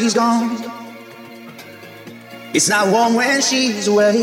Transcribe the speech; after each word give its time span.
She's 0.00 0.14
gone. 0.14 0.50
It's 2.54 2.68
not 2.68 2.88
warm 2.88 3.14
when 3.14 3.40
she's 3.40 3.88
away. 3.88 4.16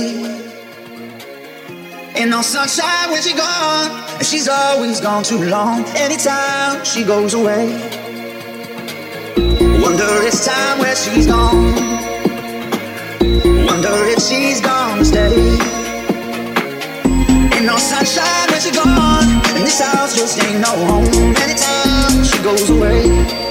Ain't 2.15 2.29
no 2.29 2.41
sunshine 2.41 3.09
when 3.09 3.21
she's 3.21 3.33
gone. 3.33 3.89
And 4.17 4.25
she's 4.25 4.47
always 4.47 5.01
gone 5.01 5.23
too 5.23 5.43
long. 5.43 5.83
Anytime 5.95 6.83
she 6.85 7.03
goes 7.03 7.33
away. 7.33 7.71
Wonder 9.81 10.09
it's 10.27 10.45
time 10.45 10.79
where 10.79 10.95
she's 10.95 11.27
gone. 11.27 11.73
Wonder 13.65 13.95
if 14.13 14.19
she's 14.21 14.61
gonna 14.61 15.05
stay. 15.05 15.33
Ain't 17.53 17.65
no 17.65 17.77
sunshine 17.77 18.47
when 18.51 18.61
she's 18.61 18.75
gone. 18.75 19.25
And 19.55 19.65
this 19.65 19.79
house 19.79 20.15
just 20.15 20.41
ain't 20.43 20.59
no 20.59 20.73
home. 20.85 21.35
Anytime 21.37 22.23
she 22.23 22.37
goes 22.43 22.69
away. 22.69 23.42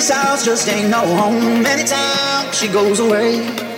this 0.00 0.08
house 0.08 0.46
just 0.46 0.66
ain't 0.66 0.88
no 0.88 1.04
home. 1.14 1.66
Anytime 1.66 2.50
she 2.52 2.68
goes 2.68 3.00
away. 3.00 3.69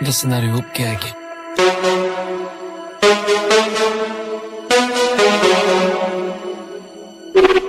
Dat 0.00 0.14
ze 0.14 0.26
naar 0.26 0.44
u 0.44 0.52
opkijken. 0.54 1.08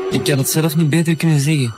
Ik 0.10 0.28
had 0.28 0.38
het 0.38 0.50
zelf 0.50 0.76
niet 0.76 0.90
beter 0.90 1.16
kunnen 1.16 1.40
zeggen. 1.40 1.74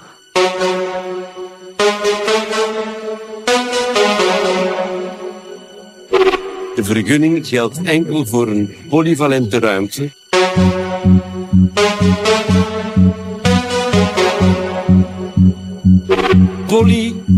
De 6.76 6.84
vergunning 6.84 7.48
geldt 7.48 7.82
enkel 7.82 8.26
voor 8.26 8.48
een 8.48 8.76
polyvalente 8.90 9.60
ruimte. 9.60 10.12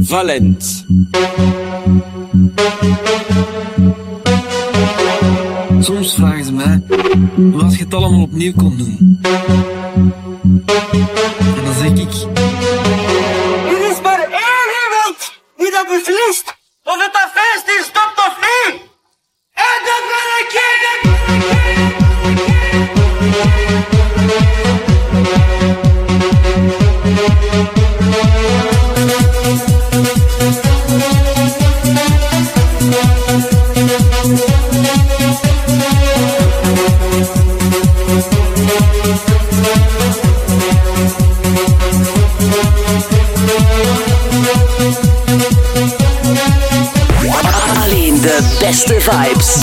Polyvalent. 0.10 0.86
Soms 5.80 6.14
vragen 6.14 6.46
ze 6.46 6.54
mij 6.54 6.82
wat 7.36 7.76
je 7.76 7.84
het 7.84 7.94
allemaal 7.94 8.22
opnieuw 8.22 8.54
kon 8.56 8.78
doen. 8.78 9.20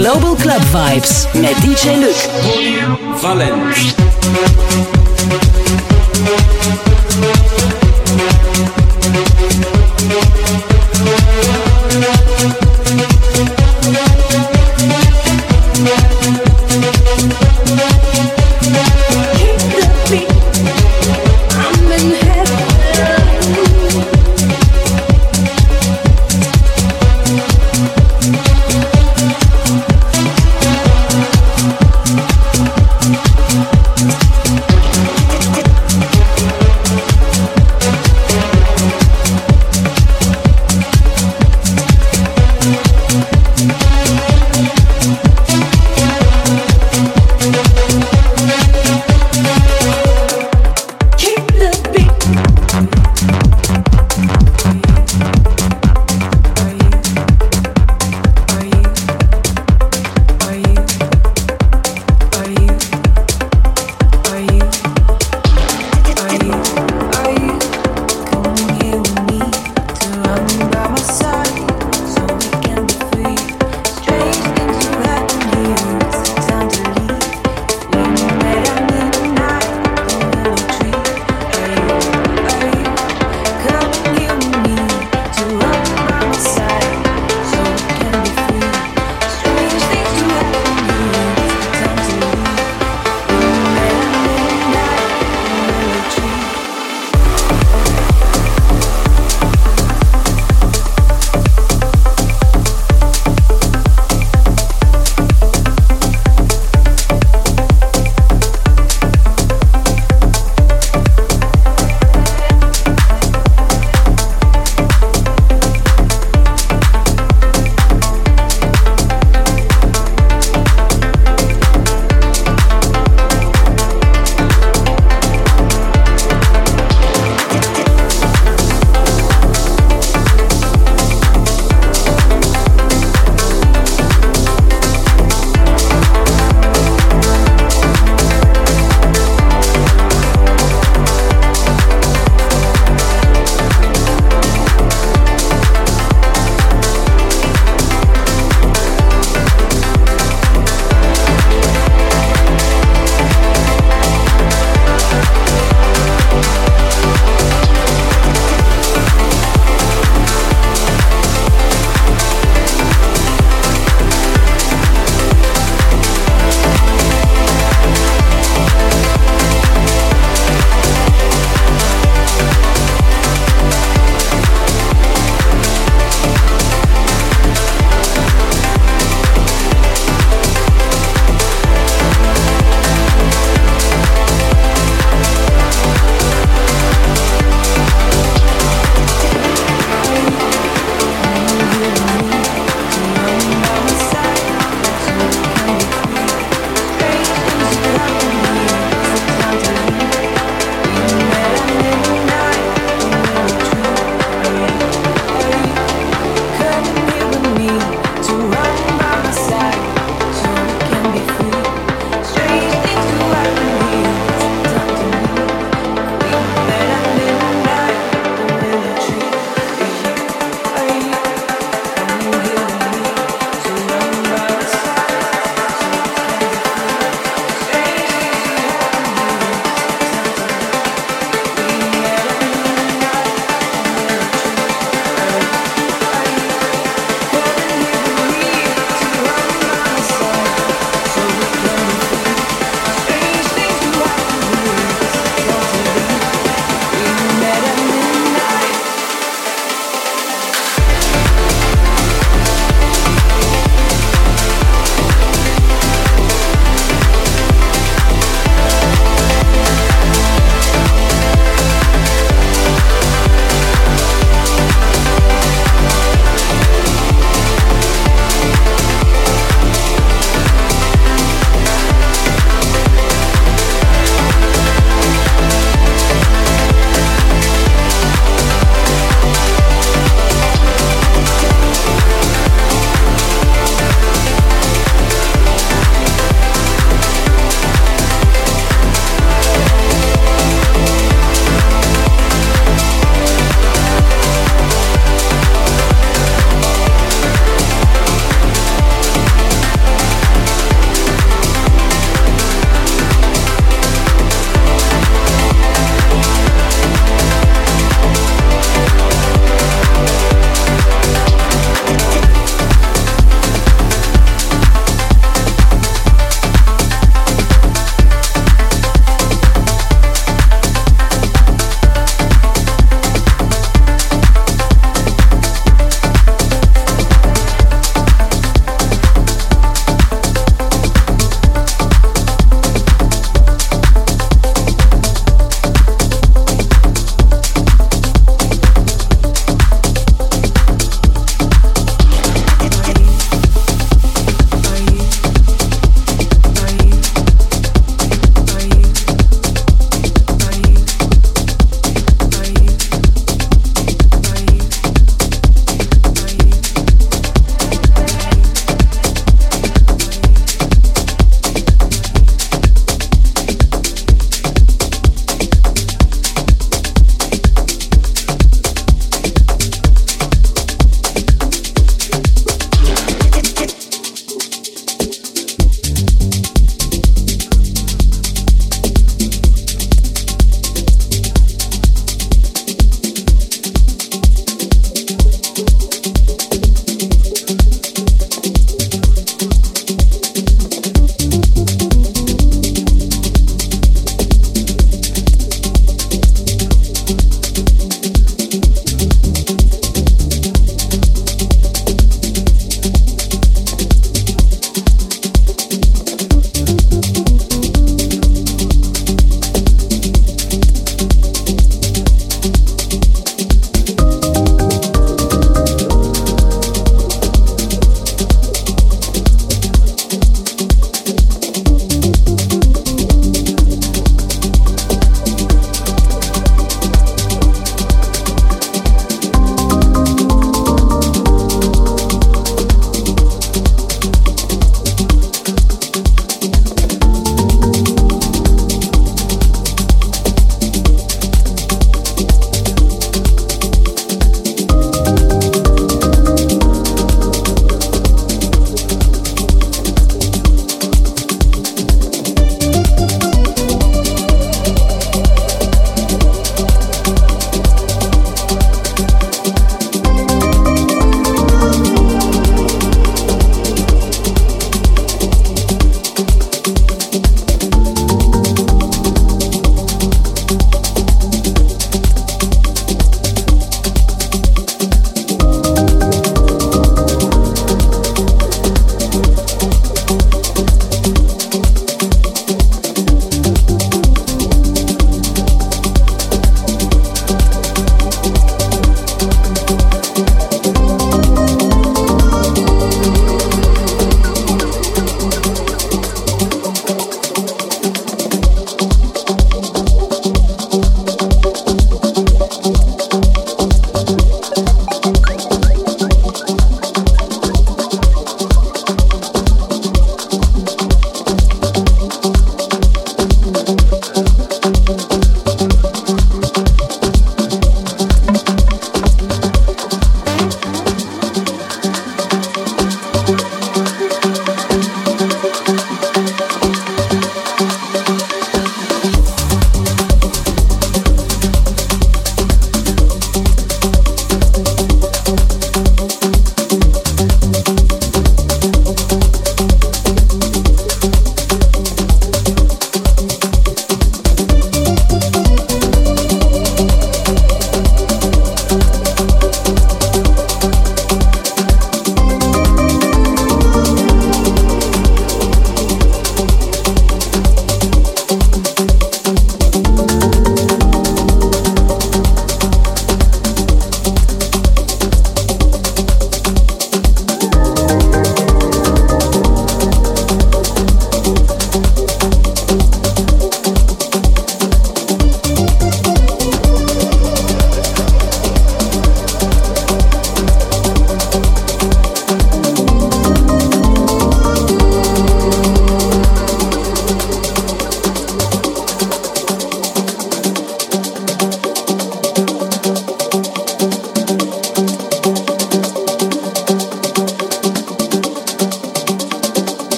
Global 0.00 0.34
Club 0.34 0.62
Vibes 0.72 1.26
met 1.34 1.54
DJ 1.60 1.98
Luc. 1.98 2.28